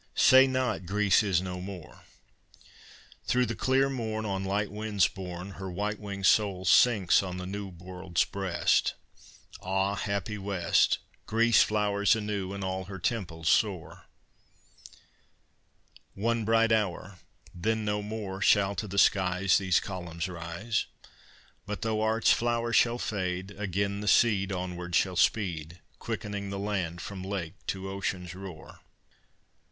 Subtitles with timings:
[0.01, 2.05] III Say not, "Greece is no more."
[3.27, 7.45] Through the clear morn On light winds borne Her white winged soul sinks on the
[7.45, 8.95] New World's breast.
[9.61, 9.93] Ah!
[9.93, 14.07] happy West Greece flowers anew, and all her temples soar!
[14.87, 14.95] IV
[16.15, 17.19] One bright hour,
[17.53, 20.87] then no more Shall to the skies These columns rise.
[21.67, 27.01] But though art's flower shall fade, again the seed Onward shall speed, Quickening the land
[27.01, 28.79] from lake to ocean's roar.